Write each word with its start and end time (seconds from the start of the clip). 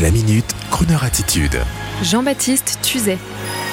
La 0.00 0.12
minute, 0.12 0.54
Kroneur 0.70 1.02
attitude. 1.02 1.58
Jean-Baptiste 2.02 2.78
Tuzet. 2.82 3.18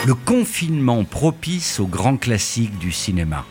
Le 0.08 0.16
confinement 0.16 1.04
propice 1.04 1.80
aux 1.80 1.86
grands 1.86 2.18
classiques 2.18 2.80
du 2.80 2.92
cinéma. 2.92 3.46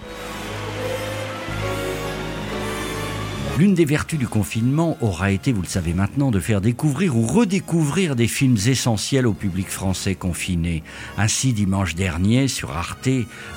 L'une 3.56 3.74
des 3.74 3.84
vertus 3.84 4.18
du 4.18 4.26
confinement 4.26 4.98
aura 5.00 5.30
été, 5.30 5.52
vous 5.52 5.62
le 5.62 5.68
savez 5.68 5.94
maintenant, 5.94 6.32
de 6.32 6.40
faire 6.40 6.60
découvrir 6.60 7.16
ou 7.16 7.24
redécouvrir 7.24 8.16
des 8.16 8.26
films 8.26 8.56
essentiels 8.66 9.28
au 9.28 9.32
public 9.32 9.68
français 9.68 10.16
confiné. 10.16 10.82
Ainsi, 11.16 11.52
dimanche 11.52 11.94
dernier, 11.94 12.48
sur 12.48 12.76
Arte, 12.76 13.08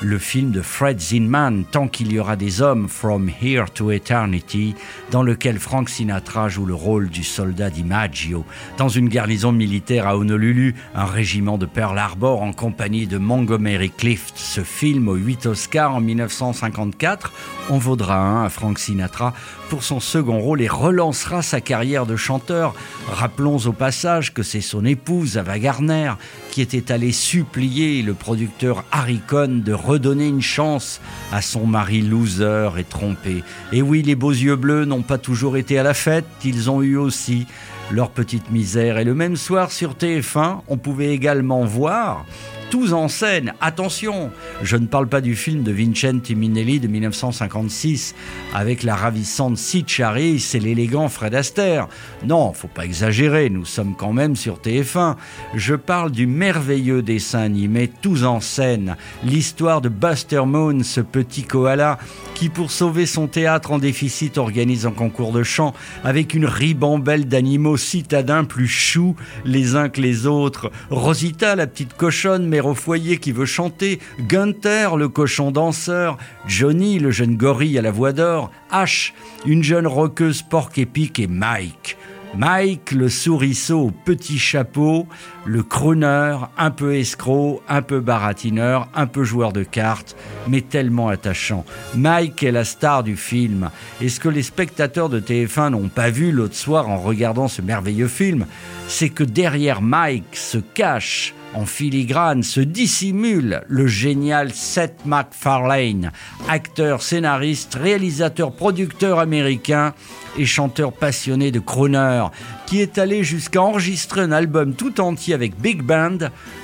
le 0.01 0.19
film 0.19 0.51
de 0.51 0.61
Fred 0.61 0.99
Zinman, 0.99 1.65
Tant 1.71 1.87
qu'il 1.87 2.11
y 2.11 2.19
aura 2.19 2.35
des 2.35 2.61
hommes, 2.61 2.87
From 2.87 3.27
Here 3.41 3.65
to 3.73 3.89
Eternity, 3.89 4.75
dans 5.09 5.23
lequel 5.23 5.57
Frank 5.57 5.89
Sinatra 5.89 6.47
joue 6.47 6.67
le 6.67 6.75
rôle 6.75 7.09
du 7.09 7.23
soldat 7.23 7.71
DiMaggio. 7.71 8.45
Dans 8.77 8.89
une 8.89 9.09
garnison 9.09 9.51
militaire 9.51 10.05
à 10.05 10.15
Honolulu, 10.15 10.75
un 10.93 11.05
régiment 11.05 11.57
de 11.57 11.65
Pearl 11.65 11.97
Harbor 11.97 12.43
en 12.43 12.53
compagnie 12.53 13.07
de 13.07 13.17
Montgomery 13.17 13.89
Clift. 13.89 14.35
Ce 14.35 14.61
film, 14.61 15.07
aux 15.07 15.15
8 15.15 15.47
Oscars 15.47 15.95
en 15.95 16.01
1954, 16.01 17.33
en 17.69 17.79
vaudra 17.79 18.19
un 18.19 18.45
à 18.45 18.49
Frank 18.49 18.77
Sinatra 18.77 19.33
pour 19.69 19.83
son 19.87 19.99
second 20.01 20.39
rôle 20.39 20.61
et 20.61 20.67
relancera 20.67 21.41
sa 21.41 21.61
carrière 21.61 22.05
de 22.05 22.17
chanteur. 22.17 22.75
Rappelons 23.07 23.57
au 23.59 23.71
passage 23.71 24.33
que 24.33 24.43
c'est 24.43 24.59
son 24.59 24.83
épouse, 24.83 25.37
Ava 25.37 25.59
Gardner, 25.59 26.11
qui 26.51 26.61
était 26.61 26.91
allée 26.91 27.13
supplier 27.13 28.01
le 28.01 28.13
producteur 28.13 28.83
Harry 28.91 29.21
Cohn 29.25 29.61
de 29.61 29.71
redonner 29.71 30.27
une 30.27 30.41
chance 30.41 30.99
à 31.31 31.41
son 31.41 31.65
mari 31.65 32.01
loser 32.01 32.71
et 32.77 32.83
trompé. 32.83 33.45
Et 33.71 33.81
oui, 33.81 34.01
les 34.01 34.15
beaux 34.15 34.31
yeux 34.31 34.57
bleus 34.57 34.83
n'ont 34.83 35.03
pas 35.03 35.17
toujours 35.17 35.55
été 35.55 35.79
à 35.79 35.83
la 35.83 35.93
fête, 35.93 36.25
ils 36.43 36.69
ont 36.69 36.81
eu 36.81 36.97
aussi 36.97 37.47
leur 37.89 38.09
petite 38.09 38.51
misère. 38.51 38.97
Et 38.97 39.05
le 39.05 39.15
même 39.15 39.37
soir 39.37 39.71
sur 39.71 39.93
TF1, 39.93 40.63
on 40.67 40.75
pouvait 40.75 41.13
également 41.13 41.63
voir 41.63 42.25
tous 42.69 42.93
en 42.93 43.07
scène. 43.07 43.53
Attention, 43.61 44.31
je 44.61 44.77
ne 44.77 44.87
parle 44.87 45.07
pas 45.07 45.21
du 45.21 45.35
film 45.35 45.63
de 45.63 45.71
Vincente 45.71 46.29
Minelli 46.29 46.79
de 46.79 46.87
1956 46.87 48.15
avec 48.53 48.83
la 48.83 48.95
ravissante 48.95 49.57
Sid 49.57 49.87
Charis 49.87 50.45
et 50.53 50.59
l'élégant 50.59 51.07
Fred 51.07 51.35
Astaire. 51.35 51.87
Non, 52.25 52.53
faut 52.53 52.67
pas 52.67 52.85
exagérer, 52.85 53.49
nous 53.49 53.65
sommes 53.65 53.95
quand 53.95 54.13
même 54.13 54.35
sur 54.35 54.57
TF1. 54.57 55.15
Je 55.55 55.75
parle 55.75 56.11
du 56.11 56.27
merveilleux 56.27 57.01
dessin 57.01 57.39
animé 57.39 57.89
Tous 58.01 58.23
en 58.23 58.41
scène, 58.41 58.97
l'histoire 59.23 59.81
de 59.81 59.89
Buster 59.89 60.43
Moon, 60.45 60.83
ce 60.83 61.01
petit 61.01 61.43
koala 61.43 61.97
qui 62.35 62.49
pour 62.49 62.71
sauver 62.71 63.05
son 63.05 63.27
théâtre 63.27 63.71
en 63.71 63.79
déficit 63.79 64.37
organise 64.37 64.85
un 64.85 64.91
concours 64.91 65.31
de 65.31 65.41
chant 65.43 65.73
avec 66.03 66.33
une 66.33 66.45
ribambelle 66.45 67.27
d'animaux 67.27 67.77
citadins 67.77 68.43
plus 68.43 68.67
choux 68.67 69.15
les 69.43 69.75
uns 69.75 69.89
que 69.89 70.01
les 70.01 70.27
autres. 70.27 70.71
Rosita, 70.89 71.55
la 71.55 71.65
petite 71.65 71.95
cochonne, 71.95 72.47
au 72.65 72.73
foyer 72.73 73.17
qui 73.17 73.31
veut 73.31 73.45
chanter, 73.45 73.99
Gunther, 74.19 74.97
le 74.97 75.09
cochon 75.09 75.51
danseur, 75.51 76.17
Johnny, 76.47 76.99
le 76.99 77.11
jeune 77.11 77.35
gorille 77.35 77.77
à 77.77 77.81
la 77.81 77.91
voix 77.91 78.13
d'or, 78.13 78.51
H, 78.71 79.11
une 79.45 79.63
jeune 79.63 79.87
roqueuse 79.87 80.41
porc 80.41 80.71
épique 80.77 81.19
et 81.19 81.27
Mike. 81.27 81.97
Mike, 82.35 82.91
le 82.91 83.09
souriceau 83.09 83.85
au 83.85 83.91
petit 83.91 84.37
chapeau, 84.37 85.07
le 85.45 85.63
crooner, 85.63 86.37
un 86.57 86.71
peu 86.71 86.95
escroc, 86.95 87.61
un 87.67 87.81
peu 87.81 87.99
baratineur, 87.99 88.89
un 88.93 89.07
peu 89.07 89.23
joueur 89.23 89.53
de 89.53 89.63
cartes, 89.63 90.15
mais 90.47 90.61
tellement 90.61 91.07
attachant. 91.07 91.65
Mike 91.95 92.43
est 92.43 92.51
la 92.51 92.65
star 92.65 93.03
du 93.03 93.15
film. 93.15 93.69
Et 94.01 94.09
ce 94.09 94.19
que 94.19 94.29
les 94.29 94.43
spectateurs 94.43 95.09
de 95.09 95.19
TF1 95.19 95.71
n'ont 95.71 95.89
pas 95.89 96.09
vu 96.09 96.31
l'autre 96.31 96.55
soir 96.55 96.89
en 96.89 96.97
regardant 96.97 97.47
ce 97.47 97.61
merveilleux 97.61 98.07
film, 98.07 98.45
c'est 98.87 99.09
que 99.09 99.23
derrière 99.23 99.81
Mike 99.81 100.35
se 100.35 100.57
cache 100.57 101.33
en 101.53 101.65
filigrane 101.65 102.43
se 102.43 102.59
dissimule 102.59 103.63
le 103.67 103.87
génial 103.87 104.53
Seth 104.53 105.05
MacFarlane, 105.05 106.11
acteur, 106.47 107.01
scénariste, 107.01 107.75
réalisateur, 107.75 108.51
producteur 108.51 109.19
américain 109.19 109.93
et 110.37 110.45
chanteur 110.45 110.93
passionné 110.93 111.51
de 111.51 111.59
crooner, 111.59 112.25
qui 112.67 112.81
est 112.81 112.97
allé 112.97 113.23
jusqu'à 113.23 113.61
enregistrer 113.61 114.21
un 114.21 114.33
album 114.33 114.73
tout 114.73 114.99
entier 114.99 115.33
avec 115.33 115.57
Big 115.59 115.81
Band 115.81 116.17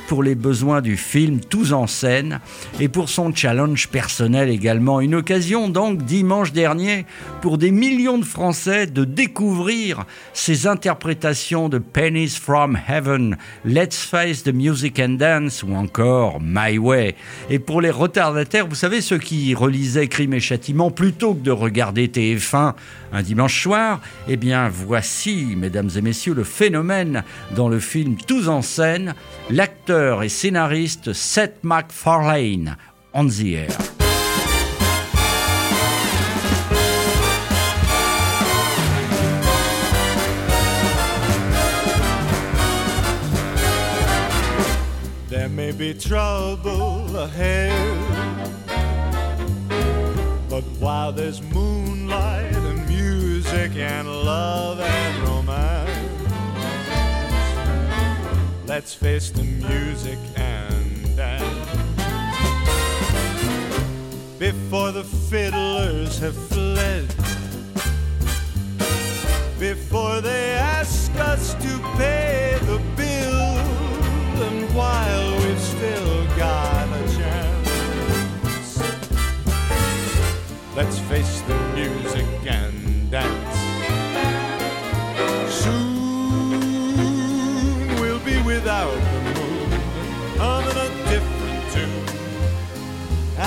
pour 0.09 0.21
les 0.21 0.35
besoins 0.35 0.81
du 0.81 0.97
film 0.97 1.39
Tous 1.39 1.71
en 1.71 1.87
scène 1.87 2.41
et 2.81 2.89
pour 2.89 3.07
son 3.07 3.33
challenge 3.33 3.87
personnel 3.87 4.49
également. 4.49 4.99
Une 4.99 5.15
occasion 5.15 5.69
donc 5.69 6.03
dimanche 6.03 6.51
dernier 6.51 7.05
pour 7.41 7.57
des 7.57 7.71
millions 7.71 8.17
de 8.17 8.25
Français 8.25 8.85
de 8.85 9.05
découvrir 9.05 10.03
ses 10.33 10.67
interprétations 10.67 11.69
de 11.69 11.77
Pennies 11.77 12.27
from 12.27 12.77
Heaven, 12.87 13.37
Let's 13.63 14.03
Face 14.03 14.43
the 14.43 14.53
Music 14.53 14.99
and 14.99 15.15
Dance 15.17 15.63
ou 15.63 15.73
encore 15.73 16.41
My 16.41 16.77
Way. 16.77 17.15
Et 17.49 17.59
pour 17.59 17.79
les 17.79 17.91
retardataires, 17.91 18.67
vous 18.67 18.75
savez, 18.75 18.99
ceux 18.99 19.19
qui 19.19 19.55
relisaient 19.55 20.09
Crime 20.09 20.33
et 20.33 20.41
Châtiment 20.41 20.91
plutôt 20.91 21.33
que 21.33 21.43
de 21.43 21.51
regarder 21.51 22.07
TF1 22.07 22.73
un 23.13 23.21
dimanche 23.21 23.61
soir, 23.61 24.01
eh 24.27 24.37
bien 24.37 24.69
voici, 24.69 25.53
mesdames 25.55 25.91
et 25.97 26.01
messieurs, 26.01 26.33
le 26.33 26.43
phénomène 26.43 27.23
dans 27.55 27.69
le 27.69 27.79
film 27.79 28.17
Tous 28.17 28.49
en 28.49 28.61
scène, 28.61 29.15
l'acteur 29.49 30.23
et 30.23 30.29
scénariste 30.29 31.13
Seth 31.13 31.63
MacFarlane, 31.63 32.77
on 33.13 33.27
the 33.27 33.55
air. 33.55 33.69
There 45.29 45.49
may 45.49 45.71
be 45.71 45.93
trouble 45.93 47.17
ahead, 47.17 47.73
but 50.49 50.63
while 50.79 51.11
there's 51.11 51.41
moonlight 51.41 52.53
and 52.53 52.87
music 52.87 53.75
and 53.75 54.07
love 54.07 54.79
and 54.79 54.92
let's 58.75 58.95
face 58.95 59.29
the 59.29 59.43
music 59.43 60.17
and 60.35 61.15
dance. 61.15 61.69
Before 64.39 64.91
the 64.91 65.03
fiddlers 65.03 66.17
have 66.17 66.35
fled, 66.47 67.07
before 69.59 70.21
they 70.21 70.53
ask 70.53 71.11
us 71.17 71.53
to 71.53 71.71
pay 71.97 72.57
the 72.61 72.81
bill, 72.97 73.43
and 74.47 74.75
while 74.75 75.31
we've 75.41 75.59
still 75.59 76.25
got 76.35 76.87
a 76.87 77.03
chance, 77.15 78.81
let's 80.75 80.97
face 80.97 81.41
the 81.41 81.57
music 81.75 82.25
and 82.47 83.11
dance. 83.11 83.72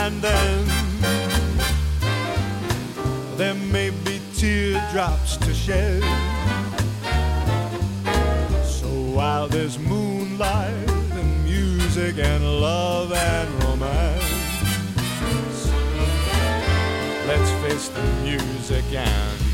And 0.06 0.22
then 0.22 0.64
there 3.36 3.54
may 3.54 3.90
be 3.90 4.20
teardrops 4.36 5.36
to 5.36 5.52
shed. 5.52 6.00
So 8.62 8.86
while 9.16 9.48
there's 9.48 9.80
moonlight 9.80 10.90
and 11.18 11.44
music 11.44 12.18
and 12.18 12.44
love 12.44 13.12
and 13.12 13.64
romance, 13.64 14.22
let's 17.26 17.50
face 17.64 17.88
the 17.88 18.02
music 18.22 18.84
and 18.92 19.45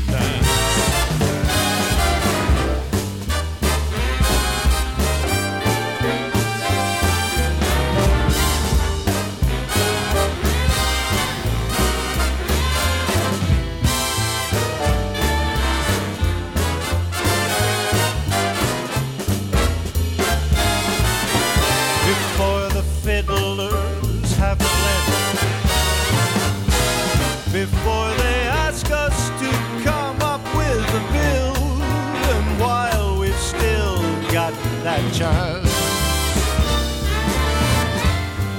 that 34.83 35.13
chance, 35.13 35.69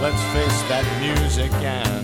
let's 0.01 0.23
face 0.33 0.63
that 0.71 0.87
music 1.01 1.53
and 1.53 2.04